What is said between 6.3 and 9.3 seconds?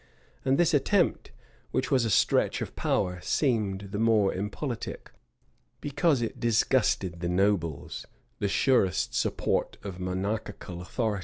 disgusted the nobles, the surest